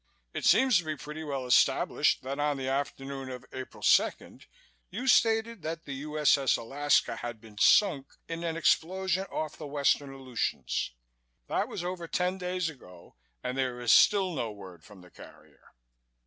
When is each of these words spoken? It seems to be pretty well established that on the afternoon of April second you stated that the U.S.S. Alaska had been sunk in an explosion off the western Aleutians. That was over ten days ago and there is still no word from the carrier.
It 0.33 0.45
seems 0.45 0.79
to 0.79 0.83
be 0.83 0.95
pretty 0.95 1.23
well 1.23 1.45
established 1.45 2.23
that 2.23 2.39
on 2.39 2.57
the 2.57 2.67
afternoon 2.67 3.29
of 3.29 3.45
April 3.53 3.83
second 3.83 4.47
you 4.89 5.05
stated 5.05 5.61
that 5.61 5.85
the 5.85 5.93
U.S.S. 5.93 6.57
Alaska 6.57 7.17
had 7.17 7.39
been 7.39 7.59
sunk 7.59 8.07
in 8.27 8.43
an 8.43 8.57
explosion 8.57 9.25
off 9.25 9.57
the 9.57 9.67
western 9.67 10.11
Aleutians. 10.11 10.93
That 11.45 11.67
was 11.67 11.83
over 11.83 12.07
ten 12.07 12.39
days 12.39 12.67
ago 12.67 13.15
and 13.43 13.55
there 13.55 13.79
is 13.79 13.93
still 13.93 14.33
no 14.33 14.51
word 14.51 14.83
from 14.83 15.01
the 15.01 15.11
carrier. 15.11 15.75